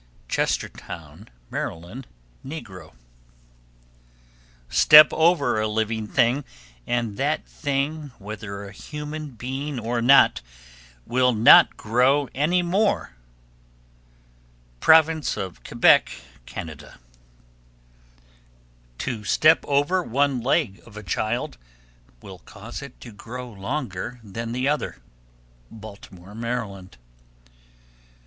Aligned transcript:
Chestertown, 0.27 1.27
Md. 1.51 2.05
(negro). 2.43 2.87
1288. 4.73 4.73
Step 4.73 5.13
over 5.13 5.61
a 5.61 5.67
living 5.67 6.07
thing, 6.07 6.43
and 6.87 7.17
that 7.17 7.45
thing, 7.47 8.11
whether 8.17 8.63
a 8.65 8.71
human 8.71 9.29
being 9.29 9.77
or 9.77 10.01
not, 10.01 10.41
will 11.05 11.33
not 11.33 11.77
grow 11.77 12.27
any 12.33 12.63
more. 12.63 13.11
Province 14.79 15.37
of 15.37 15.63
Quebec, 15.63 16.11
Can. 16.47 16.65
1289. 16.69 17.21
To 18.97 19.23
step 19.23 19.63
over 19.67 20.01
one 20.01 20.41
leg 20.41 20.81
of 20.83 20.97
a 20.97 21.03
child 21.03 21.59
will 22.23 22.39
cause 22.39 22.81
it 22.81 22.99
to 23.01 23.11
grow 23.11 23.47
longer 23.51 24.19
than 24.23 24.51
the 24.51 24.67
other. 24.67 24.99
Baltimore, 25.69 26.29
Md. 26.29 26.33
1290. 26.65 26.97